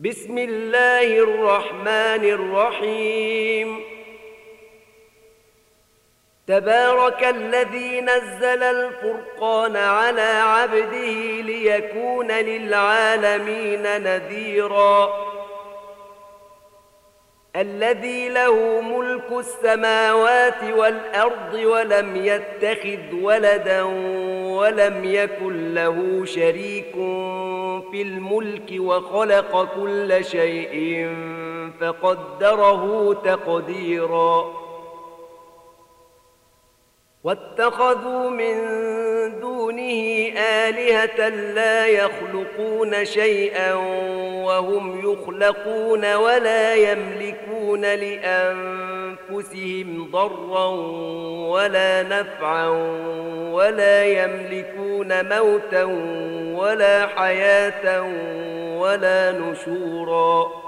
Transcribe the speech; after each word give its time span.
بسم 0.00 0.38
الله 0.38 1.18
الرحمن 1.18 2.24
الرحيم. 2.24 3.80
تبارك 6.46 7.24
الذي 7.24 8.00
نزل 8.00 8.62
الفرقان 8.62 9.76
على 9.76 10.20
عبده 10.22 11.42
ليكون 11.42 12.32
للعالمين 12.32 13.82
نذيراً. 13.82 15.28
الذي 17.56 18.28
له 18.28 18.80
ملك 18.80 19.32
السماوات 19.32 20.62
والأرض 20.62 21.54
ولم 21.54 22.16
يتخذ 22.16 23.14
ولدا 23.22 23.82
ولم 24.58 25.04
يكن 25.04 25.74
له 25.74 26.24
شريك 26.24 26.94
في 27.90 28.02
الملك 28.02 28.74
وخلق 28.78 29.68
كل 29.80 30.24
شيء 30.24 31.08
فقدره 31.80 33.14
تقديرا. 33.24 34.67
واتخذوا 37.24 38.30
من 38.30 38.54
دونه 39.40 40.32
آلهة 40.38 41.28
لا 41.28 41.86
يخلقون 41.86 43.04
شيئا 43.04 43.74
وهم 44.44 44.98
يخلقون 44.98 46.14
ولا 46.14 46.74
يملكون 46.74 47.80
لأنفسهم 47.94 49.18
ضرا 50.12 50.66
ولا 51.48 52.02
نفعا 52.02 52.68
ولا 53.52 54.04
يملكون 54.04 55.28
موتا 55.28 55.84
ولا 56.58 57.06
حياة 57.06 58.02
ولا 58.78 59.32
نشورا 59.32 60.67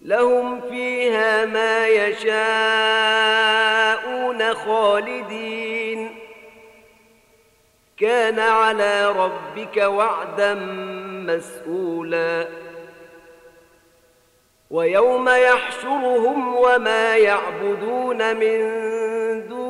لهم 0.00 0.60
فيها 0.60 1.44
ما 1.44 1.88
يشاءون 1.88 2.30
خالدين. 4.54 6.16
كان 8.00 8.38
على 8.38 9.12
ربك 9.12 9.76
وعدا 9.76 10.54
مسئولا 11.26 12.48
ويوم 14.70 15.28
يحشرهم 15.28 16.56
وما 16.56 17.16
يعبدون 17.16 18.36
من 18.36 18.60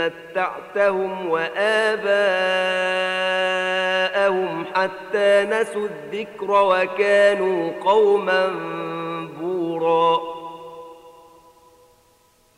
متعتهم 0.00 1.30
وآباءهم 1.30 2.10
حتى 4.74 5.46
نسوا 5.50 5.88
الذكر 5.88 6.50
وكانوا 6.50 7.72
قوما 7.84 8.46
بورا. 9.40 10.20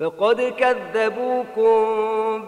فقد 0.00 0.54
كذبوكم 0.58 1.82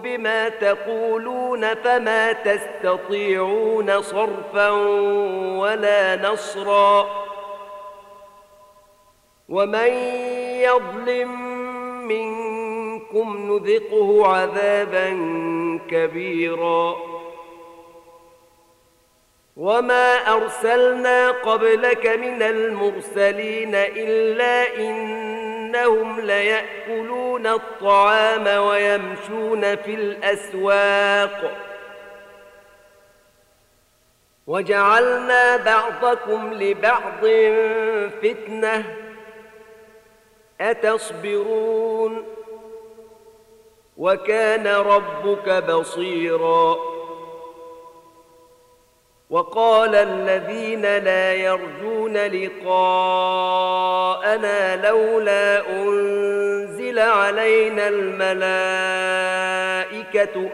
بما 0.02 0.48
تقولون 0.48 1.74
فما 1.74 2.32
تستطيعون 2.32 4.02
صرفا 4.02 4.70
ولا 5.58 6.16
نصرا. 6.16 7.24
ومن 9.48 9.92
يظلم 10.66 11.30
منكم 12.08 12.63
نذقه 13.22 14.26
عذابا 14.26 15.08
كبيرا. 15.90 16.96
وما 19.56 20.32
ارسلنا 20.34 21.30
قبلك 21.30 22.06
من 22.06 22.42
المرسلين 22.42 23.74
الا 23.74 24.76
انهم 24.76 26.20
ليأكلون 26.20 27.46
الطعام 27.46 28.64
ويمشون 28.66 29.76
في 29.76 29.94
الاسواق. 29.94 31.56
وجعلنا 34.46 35.56
بعضكم 35.56 36.52
لبعض 36.52 37.26
فتنه. 38.22 38.96
اتصبرون؟ 40.60 42.43
وكان 43.96 44.66
ربك 44.66 45.64
بصيرا. 45.64 46.76
وقال 49.30 49.94
الذين 49.94 50.82
لا 50.82 51.34
يرجون 51.34 52.16
لقاءنا 52.16 52.76
لولا 54.88 55.70
أنزل 55.70 56.98
علينا 56.98 57.88
الملائكة 57.88 58.34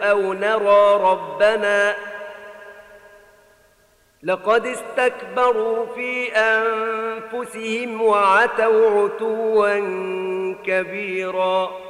أو 0.02 0.32
نرى 0.32 0.94
ربنا. 0.94 1.96
لقد 4.22 4.66
استكبروا 4.66 5.86
في 5.86 6.32
أنفسهم 6.32 8.02
وعتوا 8.02 9.04
عتوا 9.04 9.78
كبيرا. 10.64 11.89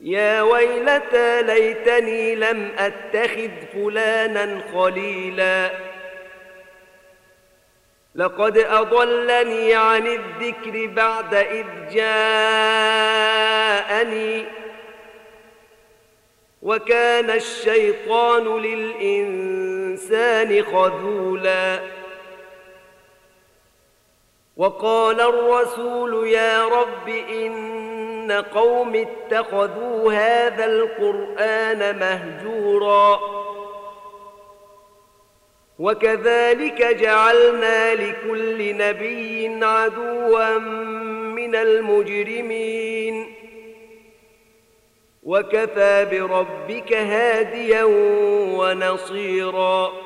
يا 0.00 0.42
ويلتى 0.42 1.42
ليتني 1.42 2.34
لم 2.34 2.70
أتخذ 2.78 3.50
فلانا 3.72 4.60
خليلا. 4.74 5.70
لقد 8.14 8.58
أضلني 8.58 9.74
عن 9.74 10.06
الذكر 10.06 10.86
بعد 10.86 11.34
إذ 11.34 11.66
جاءني. 11.92 12.16
وكان 16.62 17.30
الشيطان 17.30 18.62
للإنسان 18.62 20.62
خذولا. 20.62 21.80
وقال 24.56 25.20
الرسول 25.20 26.28
يا 26.28 26.64
رب 26.64 27.08
إن 28.26 28.32
قوم 28.32 28.94
اتخذوا 28.94 30.12
هذا 30.12 30.64
القرآن 30.64 31.98
مهجورا. 31.98 33.20
وكذلك 35.78 36.82
جعلنا 36.82 37.94
لكل 37.94 38.76
نبي 38.76 39.64
عدوا 39.64 40.58
من 41.38 41.54
المجرمين. 41.54 43.34
وكفى 45.22 46.06
بربك 46.10 46.92
هاديا 46.92 47.84
ونصيرا. 48.58 50.05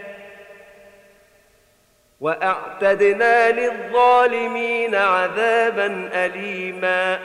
وأعتدنا 2.21 3.51
للظالمين 3.51 4.95
عذابا 4.95 6.09
أليما. 6.13 7.19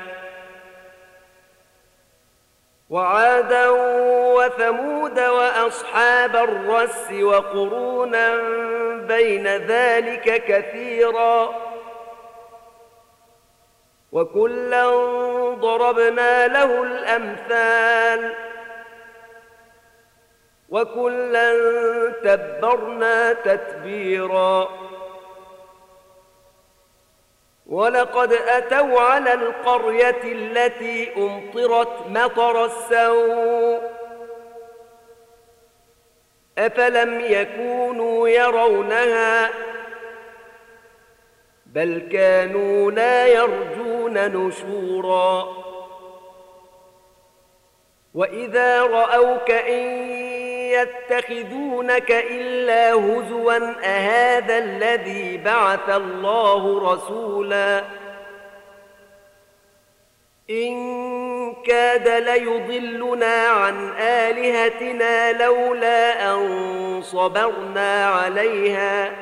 وعادا 2.91 3.69
وثمود 4.37 5.21
وأصحاب 5.21 6.37
الرس 6.37 7.13
وقرونا 7.13 8.37
بين 8.99 9.47
ذلك 9.47 10.45
كثيراً. 10.45 11.67
وكلا 14.13 14.91
ضربنا 15.55 16.49
له 16.49 16.83
الأمثال. 16.83 18.35
وكلا 20.69 21.53
تبرنا 22.25 23.33
تتبيرا. 23.33 24.86
ولقد 27.69 28.33
أتوا 28.33 29.01
على 29.01 29.33
القرية 29.33 30.23
التي 30.25 31.17
أمطرت 31.17 32.07
مطر 32.09 32.65
السوء. 32.65 33.81
أفلم 36.59 37.21
يكونوا 37.21 38.29
يرونها؟ 38.29 39.51
بل 41.67 42.09
كانوا 42.13 42.91
لا 42.91 43.27
يرجون 43.27 44.15
نشورا. 44.37 45.57
وإذا 48.15 48.83
رأوك 48.83 49.51
إن 49.51 50.26
يتخذونك 50.83 52.11
إلا 52.11 52.93
هزوا 52.93 53.75
أهذا 53.85 54.59
الذي 54.59 55.37
بعث 55.37 55.91
الله 55.91 56.93
رسولا؟ 56.93 57.85
إن 60.51 61.55
كاد 61.67 62.09
ليضلنا 62.09 63.47
عن 63.47 63.93
آلهتنا 63.99 65.33
لولا 65.33 66.33
أن 66.33 67.03
صبرنا 67.03 68.07
عليها. 68.07 69.13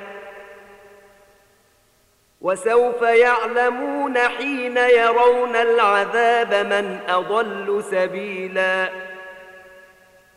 وسوف 2.40 3.02
يعلمون 3.02 4.18
حين 4.18 4.76
يرون 4.76 5.56
العذاب 5.56 6.54
من 6.54 6.98
أضل 7.08 7.84
سبيلا. 7.90 8.90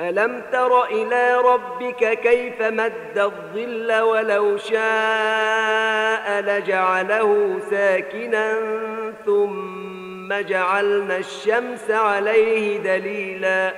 ألم 0.00 0.42
تر 0.52 0.84
إلى 0.84 1.36
ربك 1.36 2.18
كيف 2.20 2.62
مد 2.62 3.18
الظل 3.18 4.00
ولو 4.00 4.56
شاء 4.56 6.40
لجعله 6.40 7.58
ساكنا 7.70 8.58
ثم 9.26 10.40
جعلنا 10.40 11.16
الشمس 11.16 11.90
عليه 11.90 12.78
دليلا 12.78 13.74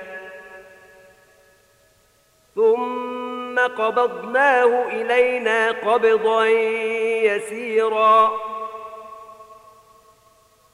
ثم 2.55 3.59
قبضناه 3.59 4.87
إلينا 4.87 5.71
قبضا 5.71 6.45
يسيرا 7.25 8.31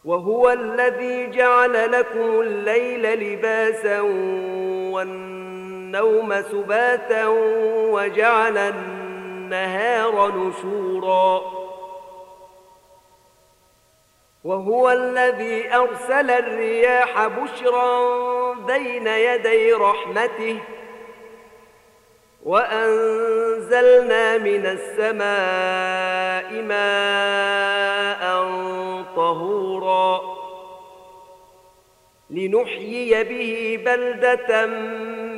وهو 0.05 0.49
الذي 0.49 1.29
جعل 1.29 1.91
لكم 1.91 2.41
الليل 2.41 3.19
لباسا 3.19 3.99
والنوم 5.95 6.41
سباتا 6.41 7.27
وجعل 7.93 8.57
النهار 8.57 10.31
نشورا. 10.37 11.41
وهو 14.43 14.89
الذي 14.89 15.73
أرسل 15.73 16.31
الرياح 16.31 17.27
بشرا 17.27 18.53
بين 18.53 19.07
يدي 19.07 19.73
رحمته 19.73 20.57
وأنزلنا 22.43 24.37
من 24.37 24.65
السماء 24.65 26.61
ماء 26.61 28.23
طهورا. 29.15 30.21
لنحيي 32.29 33.23
به 33.23 33.79
بلدة 33.85 34.65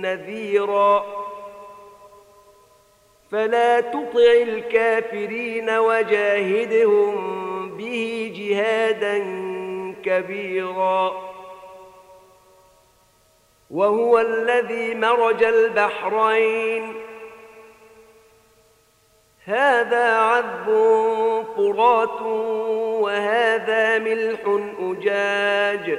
نذيرا. 0.00 1.06
فلا 3.32 3.80
تطع 3.80 4.32
الكافرين 4.42 5.70
وجاهدهم 5.70 7.16
به 7.76 8.32
جهادا 8.36 9.18
كبيرا. 10.04 11.30
وهو 13.70 14.18
الذي 14.18 14.94
مرج 14.94 15.44
البحرين. 15.44 16.94
هذا 19.44 20.16
عذب 20.16 20.66
فرات 21.56 22.22
وهذا 23.02 23.98
ملح 23.98 24.40
أجاج. 24.80 25.98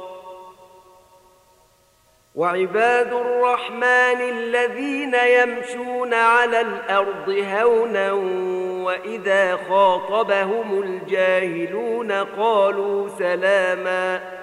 وعباد 2.35 3.13
الرحمن 3.13 4.21
الذين 4.21 5.15
يمشون 5.15 6.13
على 6.13 6.61
الأرض 6.61 7.29
هونا 7.29 8.11
وإذا 8.83 9.57
خاطبهم 9.69 10.81
الجاهلون 10.81 12.11
قالوا 12.11 13.09
سلاماً 13.19 14.41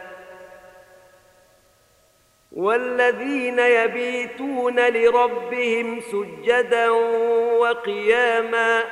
والذين 2.58 3.58
يبيتون 3.58 4.88
لربهم 4.88 6.00
سجدا 6.00 6.90
وقياما 7.60 8.84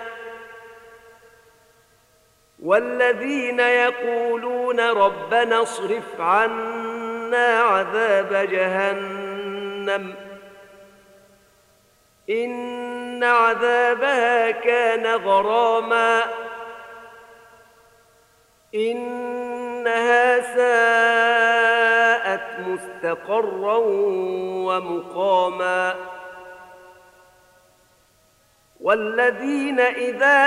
والذين 2.63 3.61
يقولون 3.61 4.81
ربنا 4.81 5.63
اصرف 5.63 6.21
عنا 6.21 6.96
عذاب 7.35 8.49
جهنم. 8.51 10.15
إن 12.31 13.25
عذابها 13.25 14.51
كان 14.51 15.07
غراما. 15.07 16.23
إنها 18.75 20.57
ساءت 20.57 22.61
مستقرا 22.61 23.77
ومقاما. 24.67 25.95
والذين 28.81 29.81
إذا 29.81 30.47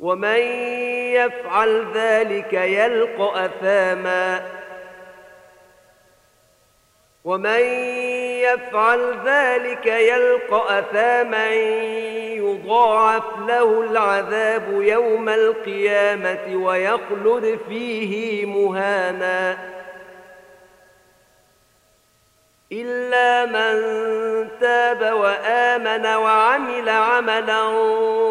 ومن 0.00 0.40
يفعل 1.12 1.86
ذلك 1.94 2.52
يلق 2.52 3.20
أثاما. 3.20 4.42
ومن 7.24 7.60
يفعل 8.40 9.14
ذلك 9.24 9.86
يلق 9.86 10.54
أثاما 10.54 11.50
يضاعف 12.34 13.24
له 13.48 13.80
العذاب 13.80 14.82
يوم 14.82 15.28
القيامة 15.28 16.56
ويخلد 16.56 17.58
فيه 17.68 18.46
مهانا. 18.46 19.58
إلا 22.72 23.46
من 23.46 23.80
تاب 24.60 25.14
وآمن 25.16 26.06
وعمل 26.06 26.88
عملا 26.88 27.70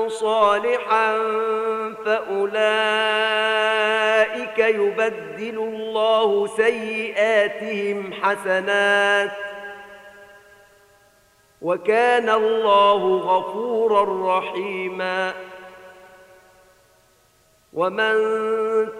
صالحا 0.08 1.18
فأولئك 2.06 2.60
يبدل 4.60 5.58
الله 5.60 6.48
سيئاتهم 6.48 8.14
حسنات 8.14 9.32
وكان 11.62 12.30
الله 12.30 13.18
غفورا 13.18 14.38
رحيما 14.38 15.34
ومن 17.74 18.16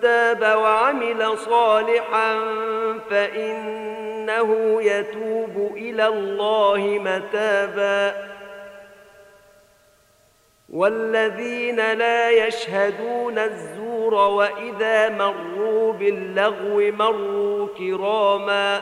تاب 0.02 0.42
وعمل 0.42 1.38
صالحا 1.38 2.40
فانه 3.10 4.82
يتوب 4.82 5.74
إلى 5.78 6.08
الله 6.08 7.00
متابا 7.02 8.30
والذين 10.70 11.94
لا 11.94 12.30
يشهدون 12.30 13.40
الزور 13.40 14.14
واذا 14.14 15.10
مروا 15.10 15.94
باللغو 15.94 16.92
مروا 16.92 17.68
كراما 17.78 18.82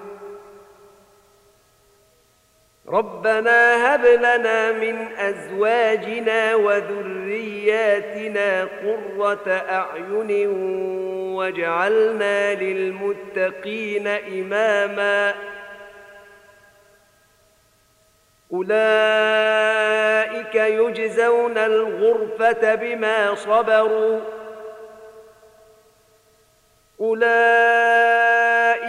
ربنا 2.87 3.95
هب 3.95 4.05
لنا 4.05 4.71
من 4.71 5.07
أزواجنا 5.17 6.55
وذرياتنا 6.55 8.63
قرة 8.63 9.47
أعين 9.47 10.47
واجعلنا 11.35 12.53
للمتقين 12.53 14.07
إماما. 14.07 15.33
أولئك 18.53 20.55
يجزون 20.55 21.57
الغرفة 21.57 22.75
بما 22.75 23.35
صبروا. 23.35 24.19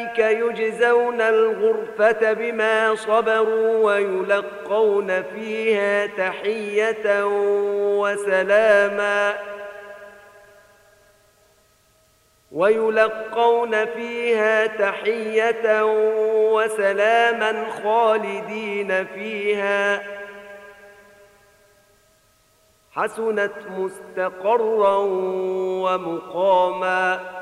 أولئك 0.03 0.19
يجزون 0.19 1.21
الغرفة 1.21 2.33
بما 2.33 2.95
صبروا 2.95 3.85
ويلقون 3.85 5.23
فيها 5.23 6.07
تحية 6.07 7.25
وسلاما 7.99 9.35
ويلقون 12.53 13.87
فيها 13.87 14.67
تحية 14.67 15.85
وسلاما 16.53 17.67
خالدين 17.83 19.07
فيها 19.07 20.03
حسنت 22.93 23.53
مستقرا 23.79 24.97
ومقاما 25.83 27.42